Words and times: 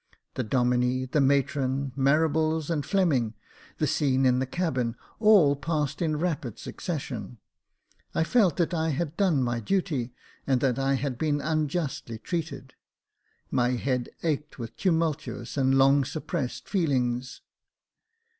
The 0.33 0.41
Domine, 0.43 1.07
the 1.11 1.21
matron, 1.21 1.91
Marables, 1.95 2.71
and 2.71 2.83
Fleming, 2.83 3.35
the 3.77 3.85
scene 3.85 4.25
in 4.25 4.39
the 4.39 4.47
cabin— 4.47 4.95
all 5.19 5.55
passed 5.55 6.01
in 6.01 6.17
rapid 6.17 6.57
succession. 6.57 7.37
I 8.15 8.23
felt 8.23 8.57
that 8.57 8.73
I 8.73 8.89
had 8.89 9.15
done 9.15 9.43
my 9.43 9.59
duty, 9.59 10.15
and 10.47 10.59
that 10.59 10.79
I 10.79 10.95
had 10.95 11.19
been 11.19 11.39
unjustly 11.39 12.17
treated; 12.17 12.73
my 13.51 13.73
head 13.73 14.09
ached 14.23 14.57
with 14.57 14.75
tumultuous 14.75 15.55
and 15.55 15.77
long 15.77 16.03
suppressed 16.03 16.67
feelings. 16.67 17.41